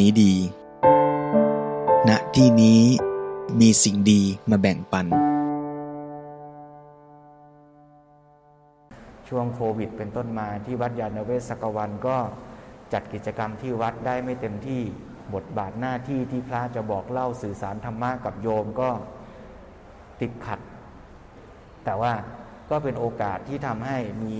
[0.00, 0.34] นี้ดี
[2.08, 2.82] ณ ที่นี้
[3.60, 5.06] มีสิ่งดีมาแบ่งปัน
[9.28, 12.16] ช่วงโควิดเป็นต้นมาที่วัดยาณเวศกวันก็
[12.92, 14.82] จัดกิจกรรมที่วัดได้ไม่เต็มที่
[15.34, 18.90] บทบาทหน้าที่ที่พระจะบอกเล่าสื่อสารธรรมะกับโยมก็
[20.20, 20.60] ติดขัด
[21.84, 22.12] แต่ว่า
[22.70, 24.36] ก็เป็นโอกาสที่ทำให้มี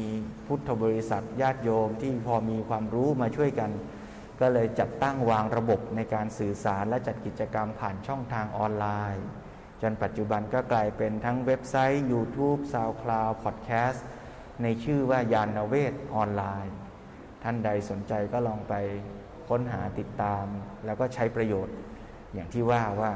[0.46, 3.70] พุทธบริษัทญาติโยมที่พอมีความรู้มาช่วยกัน
[4.40, 9.26] ก็เลยจัดตั้งวางระบบในการสื่อสารและจัดกิจกรรมผ่านช่องทางออนไลน์
[9.82, 14.00] จนปัจจุบันก็กลายเป็นทั้งเว็บไซต์ YouTube SoundCloud Podcast
[14.62, 16.74] ในชื่อว่ายานเวทออนไลน์
[17.42, 18.74] ท่านใดสนใจก็ลองไป
[19.48, 20.44] ค้นหาติดตาม
[20.86, 21.76] แล้วก็ใช้ประโยชน์
[22.34, 23.12] อย่างที่ว่าว่า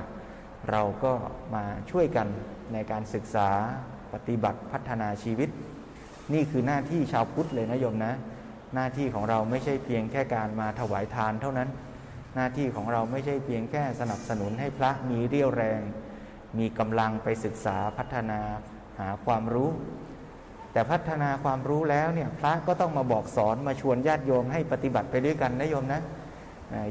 [0.70, 1.12] เราก็
[1.54, 2.28] มาช่วยกัน
[2.72, 3.48] ในการศึกษา
[4.12, 5.50] ปฏิบัติพัฒนาชีวิต
[6.32, 8.12] นี่คือหน้าที่ชาวพุทธเลยนะโยมนะ
[8.74, 11.68] หน้าที่ของเราไม่ใช่เพียงแค่การมาถวายทานเท่านั้น
[12.34, 15.80] หน้าที่ของเราไม่ใช่เพียงแค่สนับสนุนให้พระมีเรี่ยวแรง
[16.58, 18.40] มีกำลังไปศึกษาพัฒนา
[19.00, 19.70] หาความรู้
[20.72, 26.00] แต่พัฒนาความรู้แล้วเนี่ยพระก็ต้องมาบอกสอนมาชวนญาติโยมให้ปฏิบัติไปด้วยกันนะโยมนะ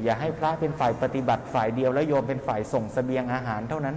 [0.04, 3.96] อย่าให้พระเป็นฝ่ายปฏิบัติฝ่ายเดียวแล้วโยมเป็นฝ่ายส่งสเสบียงอาหารเท่านั้น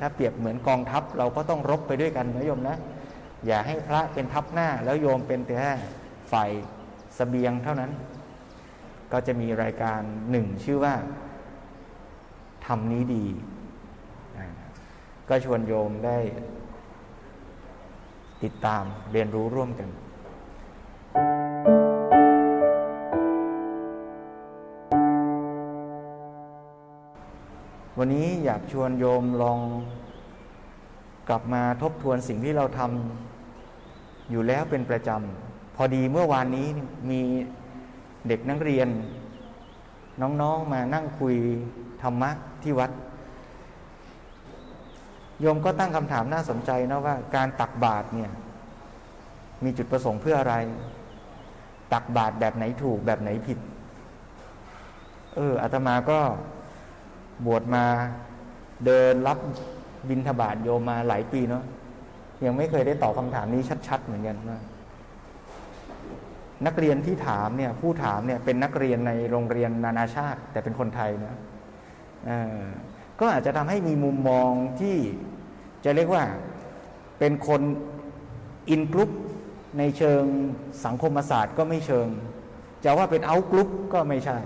[0.00, 2.76] ถ้าเปรียบเหมือนกองทัพเราก็ต้องรบไปด้วยกันนะโยมนะ
[3.46, 5.56] อย่าให้พระเป็นทัพหน้าแล้วโยมเป็นแต่
[6.32, 6.50] ฝ่าย
[7.18, 7.90] สเสบียงเท่านั้น
[9.12, 10.94] ก็จะมีรายการหนึ่งชื่อว่า
[12.66, 13.26] ทำนี้ดี
[15.28, 16.18] ก็ชวนโยมได้
[18.42, 19.88] ติดตามเรียนรู้ร่วมกัน
[27.98, 29.60] วันนี้อยากชวนโยมลอง
[31.28, 35.51] กลับมาทบทวนสิ่งที่เราทำอยู่แล้วเป็นประจำ
[35.82, 36.68] อดีเมื่อวานนี้
[37.10, 37.20] มี
[38.28, 38.88] เด็กนักเรียน
[40.20, 41.34] น้องๆมานั่งคุย
[42.02, 42.30] ธรรมะ
[42.62, 42.90] ที่วัด
[45.40, 48.30] โยมก็ตั้งคำถามน่าสนใจนะว่า การตักบาตรเนี่ย
[49.64, 50.54] มีจุดประสงค์เพื่ออะไร
[51.92, 53.58] ตักบาตรแบบไหนถูกแบบไหนผิด
[55.36, 56.18] เอออาตมาก็
[57.46, 57.84] บวชมา
[58.86, 59.38] เดินรับ
[60.08, 61.64] บินทบาทโยมมาหลายปีเนาะ
[62.44, 64.58] ยังไม่เคยได้ตอบคำถามนี้ชัด ๆ เหมือนกันว่า
[66.66, 71.34] นักเรียนที่ถามเนี่ยผู้ถามเนี่ยเป็นนักเรียนในโรงเรียนนานาชาติ แต่เป็นคนไทยนะ
[73.20, 74.50] ก็อาจจะทำให้มีมุมมอง
[74.80, 74.96] ที่
[75.84, 76.24] จะเรียกว่า
[77.18, 77.62] เป็นคน
[78.70, 79.10] อินกรุ๊ป
[79.78, 80.24] ในเชิง
[80.84, 82.08] สังคมศาสตร์ก็ไม่เชิง
[82.84, 84.38] จะว่าเป็นเอากรุ๊ปก็ไม่ใช่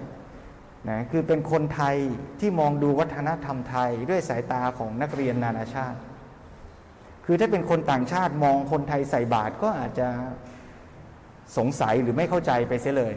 [0.91, 1.97] นะคือเป็นคนไทย
[2.41, 5.99] ที่มองดูวัฒนธรรมไทยด้วยสายตาของนักเรียนนานาชาติ
[7.25, 10.09] คือถ้าเป็นคนต่างชาติมองคนไทยใส่บาตรก็อาจจะ
[11.57, 13.15] สงสัยหรือไม่เข้าใจไปเสียเลย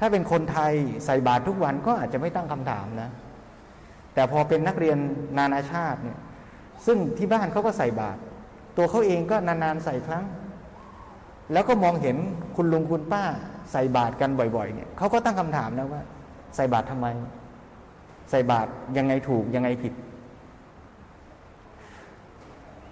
[0.00, 0.72] ถ้าเป็นคนไทย
[1.06, 3.10] ใส่บาตรทุกวันก็อาจจะไม่ตั้งคำถามนะ
[4.14, 4.98] แต่พอเป็นนักเรียน
[5.38, 6.18] นานาชาติเนี่ย
[6.86, 8.20] ซึ่งที่บ้านเขาก็ใส่บาตร
[8.76, 10.24] ตัวเขาเองก็นานๆใส่ครั้ง
[11.52, 12.16] แล้วก็มองเห็น
[12.56, 13.24] คุณลุงคุณป้า
[13.72, 16.02] ใส่บาตรกันบ่อยๆ เนี่ยเขาก็ตั้งคำถามนะว่า
[16.56, 17.06] ใส่บาตรทำไม
[18.30, 19.92] ใส่บาตรยังไงถูกยังไงผิด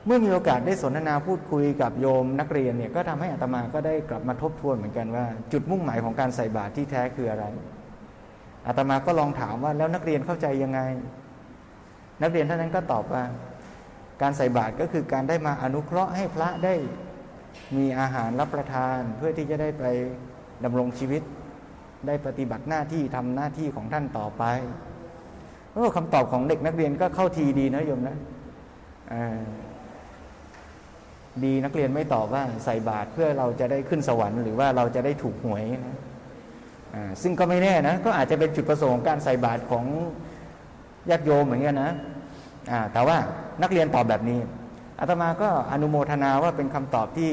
[0.06, 7.44] เมื่อมีโอกาสได้สนทนาพูดคุยกับโยมนักเรียนเนี่ยก็ทำให้อัตมาก็ได้กลับมาทบทวนเหมือนกันว่า จุดมุ่งหมายของการใส่บาตรที่แท้คืออะไร
[8.66, 10.80] อาตมาก็ลองถามว่าแล้วนักเรียนเข้าใจยังไง
[12.22, 13.24] นักเรียนท่านนั้นก็ตอบว่า
[14.22, 16.74] การใส่บาตรก็คือการได้มาอนุเคราะห์ให้พระได้
[17.76, 19.84] มีอาหารรับประทานเพื่อที่จะได้ไป
[20.64, 21.22] ดำรงชีวิต
[22.06, 24.44] ได้ปฏิบัติหน้าที่ทำหน้าที่ของท่านต่อไป
[25.72, 28.16] โอ้คำตอบของเด็กนักเรียนก็เข้าทีดีนะโยมนะ
[31.44, 35.96] ดีนักเรียนไม่ตอบว่าใส่บาตรเพื่อเราจะได้ขึ้นสวรรค์หรือว่าเราจะได้ถูกหวยนะ
[37.22, 39.84] ซึ่งก็ไม่แน่นะก็อาจจะเป็นจุดประสงค์การใส่บาตรของ
[41.10, 41.92] ญาติโยมเหมือนกันนะ
[42.92, 43.16] แต่ว่า
[43.62, 44.40] นักเรียนตอบแบบนี้
[45.00, 47.32] อาตมาก็อนุโมทนาว่าเป็นคำตอบที่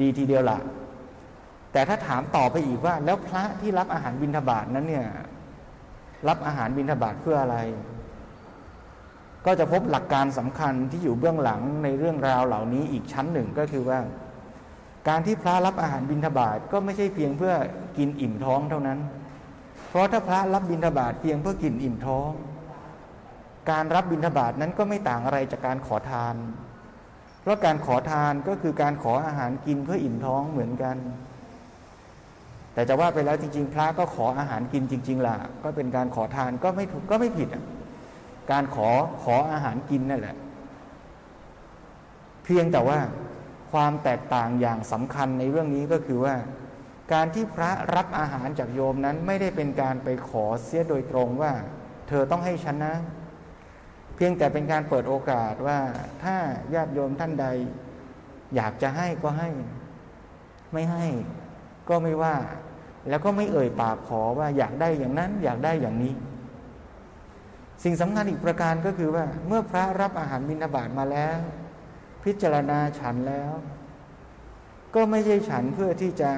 [0.00, 0.58] ดีทีเดียวละ
[1.72, 5.06] แต่ถ้าถามต่อไปอีกว่า แล้วพระที่รับอาหารบิณฑบาตนั้นเนี่ย
[6.28, 7.56] รับอาหารบิณฑบาตเพื่ออะไร
[9.50, 13.98] ก็จะพบหลักการสำคัญที่อยู่เบื้องหลังในเรื่องราวเหล่านี้อีกชั้นหนึ่งก็คือว่า
[15.08, 17.54] การที่พระรับอาหารบิณฑบาตก็ไม่ใช่เพียงเพื่อ
[17.98, 18.98] กินอิ่มท้องเท่านั้น
[19.88, 22.30] เพราะถ้าพระรับบิณฑบาตเพียงเพื่อกินอิ่มท้อง
[23.70, 26.34] การรับบิณฑบาตนั้นก็ไม่ต่างอะไรจากการขอทาน
[27.42, 30.96] เพราะการขอทานก็คือการขออาหารกินเพื่ออิ่มท้องเหมือนกัน
[32.74, 37.64] แต่จะว่าไปแล้วจริง ๆ พระก็ขออาหารกินจริง ๆล่ะก็เป็นการขอทานก็ไม่ถูกก็ไม่ผิดอะ
[38.50, 38.90] การขอ
[39.22, 40.36] ขออาหารกินนั่นแหละ
[42.44, 42.98] เพียงแต่ว่า
[43.72, 46.34] ความแตกต่างอย่างสำคัญในเรื่องนี้ก็คือว่า
[47.12, 51.52] การที่พระรับอาหารจากโยมนั้นไม่ได้เป็นการไปขอเสียโดยตรงว่า
[52.08, 52.94] เธอต้องให้ฉันนะ
[54.16, 55.78] เพียงแต่เป็นการเปิดโอกาสว่า
[56.22, 56.36] ถ้า
[56.74, 57.46] ญาติโยมท่านใด
[58.54, 59.48] อยากจะให้ก็ให้
[60.72, 61.06] ไม่ให้
[61.88, 62.36] ก็ไม่ว่า
[63.08, 66.14] แล้วก็ไม่เอ่ยปากขอว่าอยากได้อย่างนั้น อยากได้อย่างนี้
[67.84, 71.38] สิ่งสำคัญอีกประการก็คือว่า เมื่อพระรับอาหารมินาบาตมาแล้ว
[72.24, 73.52] พิจารณาฉันแล้ว
[74.94, 76.30] ก็ไม่ใช่ฉันเพื่อที่จะ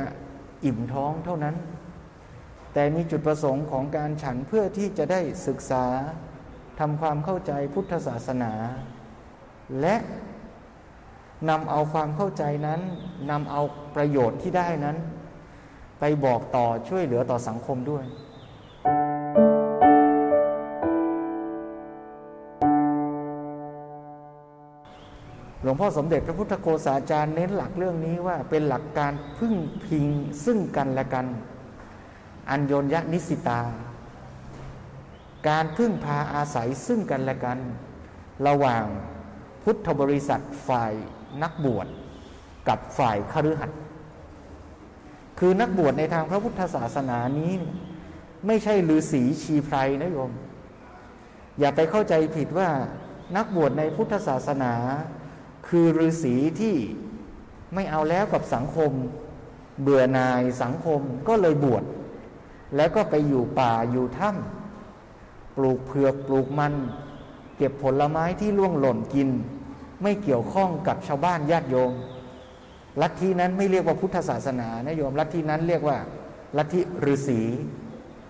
[0.64, 1.56] อิ่มท้องเท่านั้น
[2.72, 5.84] แต่มีจุดประสงค์ของการฉันเพื่อที่จะได้ศึกษา
[6.80, 8.52] ทำความเข้าใจพุทธศาสนา
[9.80, 9.96] และ
[11.48, 12.80] นำเอาความเข้าใจนั้น
[13.30, 13.62] นำเอา
[13.96, 14.96] ประโยชน์ที่ได้นั้น
[16.00, 18.04] ไปบอกต่อช่วยเหลือต่อสังคมด้วย
[25.70, 29.54] วงพ่อสมเด็จพระพุทธโฆษาจารย์เน้นหลักเรื่องนี้ว่าเป็นหลักการพึ่ง
[29.86, 30.06] พิง
[30.44, 31.26] ซึ่งกันและกัน
[32.50, 33.60] อัญโยนยนิสิตา
[35.48, 37.58] การพึ่งพาอาศัยซึ่งกันและกัน
[38.46, 38.84] ระหว่าง
[39.64, 40.92] พุทธบริษัทฝ่าย
[41.42, 41.86] นักบวช
[42.68, 43.80] กับฝ่ายคฤหัสถ์
[45.38, 47.52] คือนักบวชในทางพระพุทธศาสนานี้
[48.46, 50.30] ไม่ใช่ฤาษีชีไพรนะโยม
[51.58, 52.68] อย่าไปเข้าใจผิดว่า
[53.36, 54.74] นักบวชในพุทธศาสนา
[55.68, 56.76] คือฤาษีที่
[57.74, 58.92] ไม่เอาแล้วกับสังคม
[59.82, 61.84] เบื่อหน่ายสังคมก็เลยบวช
[62.76, 66.74] แล้วก็ไปอยู่ป่าอยู่ถ้ำปลูกเผือกปลูกมัน
[67.56, 69.28] เก็บผลไม้ที่ล่วงหล่นกิน
[70.02, 71.92] ไม่เกี่ยวข้องกับชาวบ้านญาติโยม
[73.00, 75.98] ลัทธินั้นไม่เรียกว่าพุทธศาสนานะโยม ลัทธินั้นเรียกว่า
[76.56, 76.80] ลัทธิ
[77.12, 77.40] ฤาษี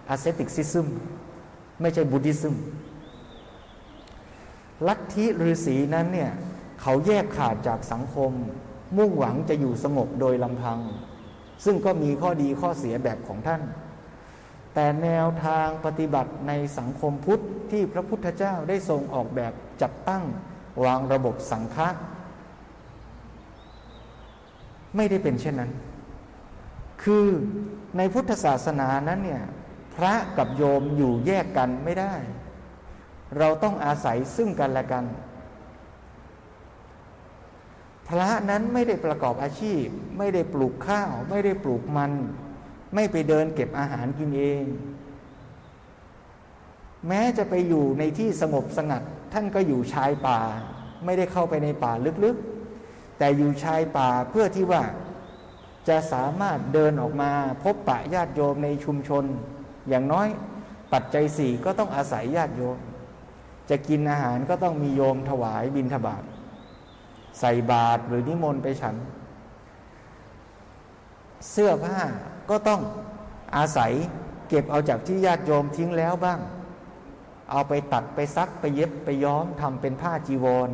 [0.08, 0.88] อาเซติกซิซึม
[1.80, 2.56] ไม่ใช่บุติซึม
[4.88, 6.30] ลัทธิฤาษีนั้นเนี่ย
[6.80, 8.32] เขาแยกขาดจากสังคม
[8.96, 10.78] มุ่งหวังจะอยู่สงบโดยลำพัง
[11.64, 13.62] ซึ่งก็มีข้อดีข้อเสียแบบของท่าน
[14.74, 17.40] แต่แนวทางปฏิบัติในสังคมพุทธ
[17.70, 20.24] ที่พระพุทธเจ้าได้ทรงออกแบบจัดตั้ง
[20.84, 21.88] วางระบบสังฆะ
[24.96, 25.70] ไม่ได้เป็นเช่นนั้น
[27.02, 27.26] คือ
[27.96, 29.42] ในพุทธศาสนานั้นเนี่ย
[29.94, 32.14] พระกับโยมอยู่แยกกันไม่ได้
[33.38, 35.04] เราต้องอาศัยซึ่งกันและกัน
[38.10, 39.84] พระนั้นไม่ได้ประกอบอาชีพ
[40.18, 42.12] ไม่ได้ปลูกข้าว ไม่ได้ปลูกมัน
[42.94, 44.64] ไม่ไปเดินเก็บอาหารกินเอง
[47.08, 49.02] แม้จะไปอยู่ในที่สงบสงัด
[49.32, 50.40] ท่านก็อยู่ชายป่า
[51.04, 51.92] ไม่ได้เข้าไปในป่า
[52.24, 54.82] ลึกๆ แต่อยู่ชายป่าเพื่อที่ว่า
[55.88, 57.30] จะสามารถเดินออกมา
[57.62, 59.24] พบปะญาติโยมในชุมชน
[59.88, 60.28] อย่างน้อย
[60.92, 62.78] ปัจจัยสี่ก็ต้องอาศัยญาติโยม
[63.70, 66.22] จะกินอาหารก็ต้องมีโยมถวายบิณฑบาต
[67.40, 68.96] ใส่บาตรหรือนิมนต์ไปฉัน
[71.50, 71.98] เสื้อผ้า
[72.50, 72.80] ก็ต้อง
[73.56, 73.92] อาศัย
[74.48, 76.40] เก็บเอาจากที่ญาติโยมทิ้งแล้วบ้าง
[77.50, 80.70] เอาไปตัดไปซักไปเย็บไปย้อมทำเป็นผ้าจีวร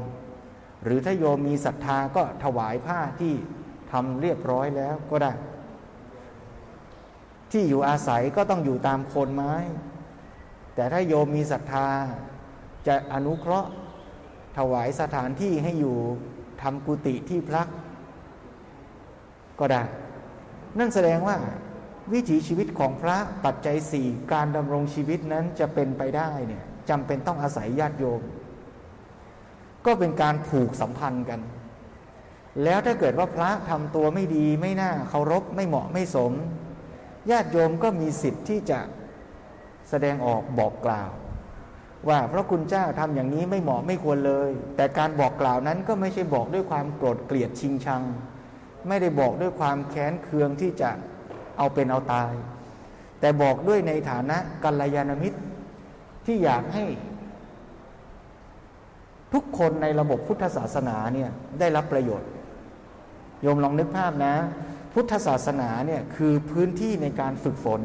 [0.83, 3.35] หรือถ้าโยมมีศรัทธาก็ถวายผ้าที่
[3.93, 5.33] ทำเรียบร้อยแล้วก็ได้
[7.53, 9.55] ที่อยู่อาศัยก็ต้องอยู่ตามโคนไม้
[10.75, 11.87] แต่ถ้าโยมมีศรัทธา
[12.87, 13.71] จะอนุเคราะห์
[14.59, 15.99] ถวายสถานที่ให้อยู่
[16.63, 17.69] ทำกุฏิที่พัก
[19.61, 19.83] ก็ได้
[20.79, 21.37] นั่นแสดงว่า
[22.13, 28.21] วิถีชีวิตของพระปัจจัยสี่การดำรงชีวิตนั้นจะเป็นไปได้เนี่ยจำเป็นต้องอาศัยญาติโยม
[29.87, 31.41] ก็เป็นการผูกสัมพันธ์กัน
[32.65, 36.33] แล้วถ้าเกิดว่าพระทำตัวไม่ดีไม่น่าเคารพไม่เหมาะไม่สม
[37.31, 38.81] ญาติโยมก็มีสิทธิ์ที่จะ
[39.91, 41.11] แสดงออกบอกกล่าว
[42.09, 48.03] ว่าพระคุณเจ้าทำอย่างนี้ไม่เหมาะไม่ควรเลย แต่การบอกกล่าวนั้นก็ไม่ใช่บอกด้วยความโกรธเกลียดชิงชัง
[48.89, 50.91] ไม่ได้บอกด้วยความแค้นเคืองที่จะ
[51.59, 52.33] เอาเป็นเอาตาย
[53.21, 55.39] แต่บอกด้วยในฐานะกัลยาณมิตร
[56.27, 56.85] ที่อยากให้
[59.33, 62.29] ทุกคนในระบบพุทธศาสนาเนี่ยได้รับประโยชน์
[63.43, 64.35] โยมลองนึกภาพนะ
[64.93, 67.81] พุทธศาสนาเนี่ยคือพื้นที่ในการฝึกฝน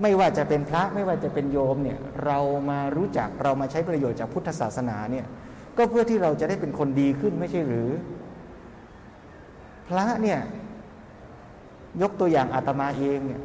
[0.00, 2.38] ไม่ว่าจะเป็นพระไม่ว่าจะเป็นโยมเนี่ยเรา
[2.70, 5.26] มารู้จักเรามาใช้ประโยชน์จากพุทธศาสนาเนี่ย
[5.76, 7.90] ก็เพื่อที่เราจะได้เป็นคนดีขึ้นไม่ใช่หรือ
[9.88, 10.40] พระเนี่ย
[12.02, 13.40] ยกตัวอย่างอาตมาเองเนี่ย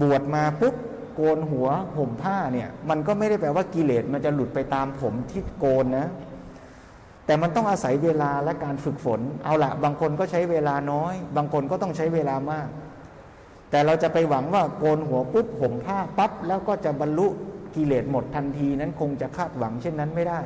[0.00, 0.74] บวชมาปุ๊บ
[1.14, 6.08] โกนหัวห่มผ้าเนี่ยมันก็ไม่ได้แปลว่ากิเลสมันจะหลุดไปตามผมที่โกนนะ
[7.26, 12.68] แต่มันต้องอาศัยเวลาและการฝึกฝน เอาละบางคนก็ใช้เวลาน้อย บางคนก็ต้องใช้เวลามาก
[13.72, 17.26] แต่เราจะไปหวังว่าโกนหัวปุ๊บห่มผ้าปั๊บแล้วก็จะบรรลุ
[17.74, 20.40] กิเลสหมดทันทีนั้นคงจะคาดหวังเช่นนั้นไม่ได้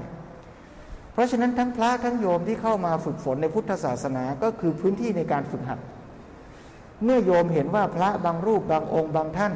[1.13, 5.81] เพราะฉะนั้นทั้งพระทั้งโยมที่เข้ามาฝึกฝนในพุทธศาสนาก็คือพื้นที่ในการฝึกหัด
[7.05, 9.53] เมื่อโยมเห็นว่าพระบางรูปบางองค์บางท่าน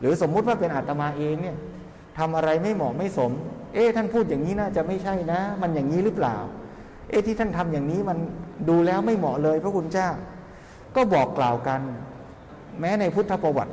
[0.00, 1.56] หรือสมมุติว่าเป็นอาตมาเองเนี่ย
[2.18, 3.30] ทำอะไรไม่เหมาะไม่สม
[3.74, 6.36] เอ๊ะท่านพูดอย่างนี้น่าจะไม่ใช่นะ มันอย่างนี้หรือเปล่า
[7.10, 8.18] เอ๊ะที่ท่านทำอย่างนี้มัน
[8.68, 10.08] ดูแล้วไม่เหมาะเลย พระคุณเจ้า
[10.96, 11.80] ก็บอกกล่าวกัน
[12.80, 13.72] แม้ในพุทธประวัติ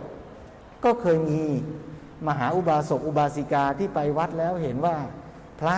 [0.84, 1.42] ก็เคยมี
[2.28, 4.96] มหาอุบาสกอุบาสิกาที่ไปวัดแล้วเห็นว่า
[5.60, 5.76] พระ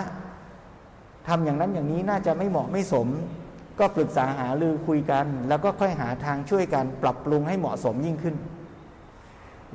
[1.27, 3.07] ทำอย่างนั้นอย่างนี้น่าจะไม่เหมาะไม่สม
[3.79, 8.35] ก็ปรึกษาหารือคุยกัน แล้วก็ค่อยหาทางช่วยกันปรับปรุงให้เหมาะสมยิ่งขึ้น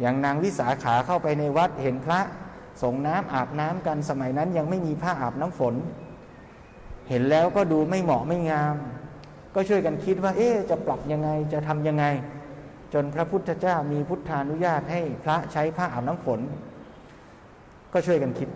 [0.01, 2.21] อย่างนางวิสาขาเข้าไปในวัดเห็นพระ
[2.83, 5.75] ส่งน้ำอาบน้ำกันสมัยนั้นยังไม่มีผ้าอาบน้ำฝน
[7.09, 8.75] เห็นแล้วก็ดูไม่เหมาะไม่งาม
[9.55, 12.05] ก็ช่วยกันคิดว่า เอ๊จะปรับยังไงจะทำยังไง
[12.93, 16.41] จนพระพุทธเจ้ามีพุทธานุญาตให้พระใช้ผ้าอาบน้ำฝน
[17.93, 18.49] ก็ช่วยกันคิด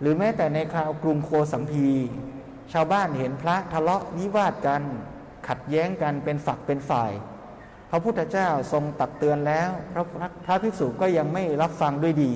[0.00, 1.86] หรือแม้แต่ในคราวกรุงโคสัมพี
[2.72, 4.82] ชาวบ้านเห็นพระทะเลาะวิวาทกัน
[5.48, 7.12] ขัดแย้งกันเป็นฝักเป็นฝ่าย
[7.90, 10.04] พระพุทธเจ้าทรงตักเตือนแล้ว พระ
[10.44, 12.32] พระภิกษุก็ยังไม่รับฟังด้วยดี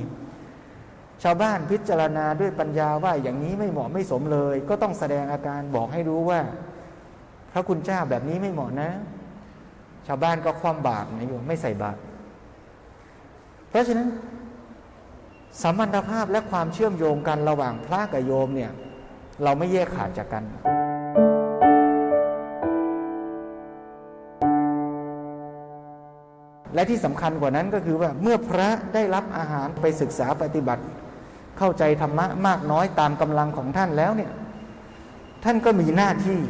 [1.23, 6.41] ชาวบ้านพิจารณาด้วยปัญญาว่าอย่างนี้ไม่เหมาะไม่สมเลย ก็ต้องแสดงอาการบอกให้รู้ว่า
[7.53, 8.91] พระคุณเจ้าแบบนี้ไม่เหมาะนะ
[10.07, 11.99] ชาวบ้านก็คว่ำบาตรนะโยมไม่ใส่บาตร
[13.69, 14.09] เพราะฉะนั้น
[15.63, 18.71] สัมพันธภาพและความเชื่อมโยงกันระหว่างพระกับโยมเนี่ย
[19.43, 20.45] เราไม่แยกขาดจากกัน
[26.75, 30.83] และที่สำคัญกว่านั้นก็คือว่าเมื่อพระได้รับอาหารไปศึกษาปฏิบัติ
[31.59, 34.33] เข้าใจธรรมะมากน้อยตามกำลังของท่านแล้วเนี่ย
[35.45, 36.41] ท่านก็มีหน้าที่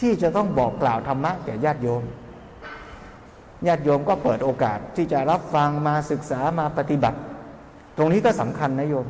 [0.00, 2.02] ที่จะต้องบอกกล่าวธรรมะแก่ญาติโยม
[3.66, 7.18] ญาติโยมก็เปิดโอกาสที่จะรับฟังมาศึกษามาปฏิบัติ
[7.96, 9.06] ตรงนี้ก็สำคัญนะโยม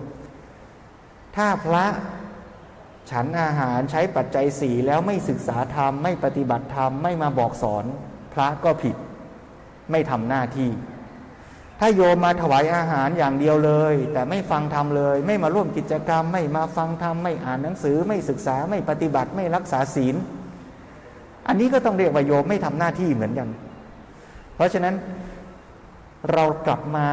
[1.37, 1.87] ถ้าพระ
[3.11, 7.85] ฉันอาหารใช้ปัจจัยสี่แล้วไม่ศึกษาธรรม ไม่ปฏิบัติธรรม ไม่มาบอกสอน
[8.35, 8.97] พระก็ผิด
[9.91, 10.71] ไม่ทำหน้าที่
[11.81, 20.17] ถ้าโยมมาถวายอาหารอย่างเดียวเลย แต่ไม่ฟังธรรมเลย ไม่มาร่วมกิจกรรม ไม่มาฟังธรรม ไม่อ่านหนังสือ ไม่ศึกษาไม่ปฏิบัติไม่รักษาศีล
[21.49, 23.49] อันนี้ก็ต้องเรียกว่าโยมไม่ทำหน้าที่เหมือนกัน
[24.55, 24.95] เพราะฉะนั้น
[26.33, 27.09] เรากลับมา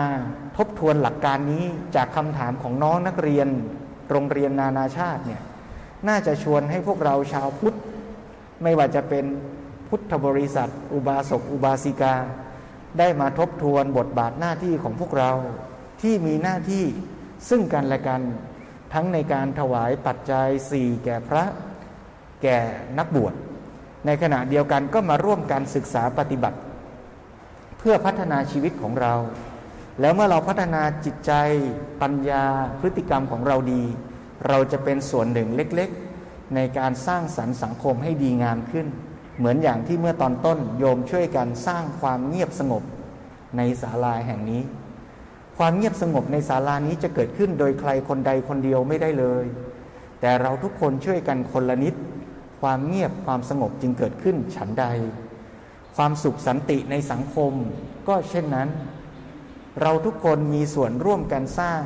[0.58, 1.66] ทบทวนหลักการนี้
[1.96, 3.48] จากคำถามของน้องนักเรียน
[4.10, 5.42] โรงเรียนนานาชาติเนี่ย
[6.08, 7.78] น่าจะชวนให้พวกเราชาวพุทธ
[8.64, 9.26] ไม่ว่าจะเป็น
[9.90, 12.16] พุทธบริษัท อุบาสกอุบาสิกา
[13.00, 15.32] ได้มาทบทวนบทบาทหน้าที่ของพวกเรา
[16.02, 16.86] ที่มีหน้าที่
[17.50, 18.22] ซึ่งกันและกัน
[18.94, 21.44] ทั้งในการถวายปัจจัยสี่แก่พระ
[22.44, 22.58] แก่
[22.98, 23.34] นักบวช
[24.06, 26.58] ในขณะเดียวกันก็มาร่วมกันศึกษาปฏิบัติ
[27.80, 29.14] เพื่อพัฒนาชีวิตของเรา
[30.02, 31.32] แล้วเมื่อเราพัฒนาจิตใจ
[32.02, 32.46] ปัญญา
[32.80, 33.84] พฤติกรรมของเราดี
[34.48, 38.88] เราจะเป็นส่วนหนึ่งเล็กๆ ในการสร้างสรรค์สังคมให้ดีงามขึ้น
[39.38, 42.84] เหมือนอย่างที่เมื่อตอนต้นโยมช่วยกันสร้างความเงียบสงบ
[43.58, 44.62] ในศาลาแห่งนี้
[45.58, 49.46] ความเงียบสงบในศาลานี้จะเกิดขึ้นโดยใครคนใดคนเดียวไม่ได้เลย
[50.22, 51.94] แต่เราทุกคนช่วยกันคนละนิด
[52.62, 54.86] ความเงียบความสงบจึงเกิดขึ้นฉันใด
[55.98, 57.54] ความสุขสันติในสังคม
[58.08, 58.70] ก็เช่นนั้น
[59.82, 61.82] เราทุกคนมีส่วนร่วมกันสร้าง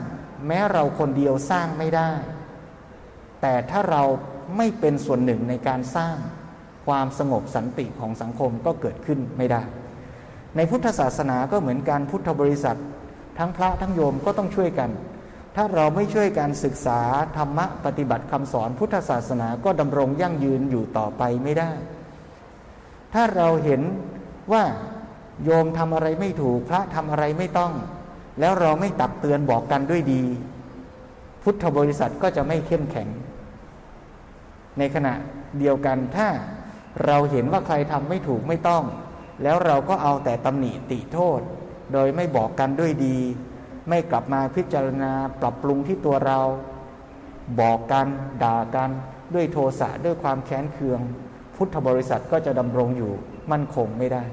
[0.47, 2.11] แม้เราคนเดียวสร้างไม่ได้
[3.41, 4.03] แต่ถ้าเรา
[4.57, 6.15] ไม่เป็นส่วนหนึ่งในการสร้าง
[6.87, 9.63] ความสงบสันติของสังคมก็เกิดขึ้นไม่ได้
[10.55, 12.77] ในพุทธศาสนาก็เหมือนการพุทธบริษัท
[13.37, 14.89] ทั้งพระทั้งโยมก็ต้องช่วยกัน
[15.55, 16.99] ถ้าเราไม่ช่วยกันศึกษา
[17.37, 21.71] ธรรมะปฏิบัติคำสอนพุทธศาสนาก็ดำรงยั่งยืนอยู่ต่อไปไม่ได้
[23.13, 23.81] ถ้าเราเห็น
[24.51, 24.63] ว่า
[25.43, 27.73] โยมทำอะไรไม่ถูกพระทำอะไรไม่ต้อง
[28.39, 30.23] แล้วเราไม่ตักเตือนบอกกันด้วยดี
[31.43, 33.07] พุทธบริษัทก็จะไม่เข้มแข็ง
[34.77, 35.13] ในขณะ
[35.59, 36.27] เดียวกันถ้า
[37.05, 38.83] เราเห็นว่าใครทำไม่ถูกไม่ต้อง
[39.43, 41.39] แล้วเราก็เอาแต่ตำหนิติโทษ
[41.93, 43.17] โดยไม่บอกกันด้วยดี
[43.89, 46.39] ไม่กลับมาพิจารณาปรับปรุงที่ตัวเรา
[47.61, 48.07] บอกกัน
[48.43, 48.89] ด่ากัน
[49.33, 51.01] ด้วยโทสะด้วยความแค้นเคือง
[51.55, 53.11] พุทธบริษัทก็จะดำรงอยู่
[53.51, 54.23] มั่นคงไม่ได้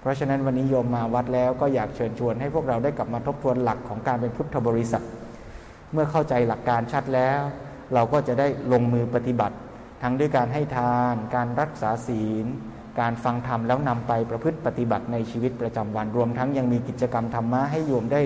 [0.00, 5.04] เพราะฉะนั้นวันนี้โยมมาวัดแล้วก็อยากเชิญชวนให้พวกเราได้กลับมาทบทวนหลักของการเป็นพุทธบริษัท
[5.92, 7.40] เมื่อเข้าใจหลักการชัดแล้ว
[7.94, 9.56] เราก็จะได้ลงมือปฏิบัติ
[10.02, 12.46] ทั้งด้วยการให้ทาน การรักษาศีล
[13.00, 18.22] การฟังธรรมแล้วนำไปประพฤติปฏิบัติในชีวิตประจำวันรวมทั้งยังมีกิจกรรมธรรมะให้โยมได้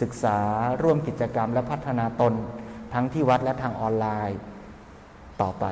[0.00, 0.38] ศึกษา
[0.82, 2.34] ร่วมกิจกรรมและพัฒนาตน
[2.94, 4.38] ทั้งที่วัดและทางออนไลน์
[5.42, 5.64] ต่อไป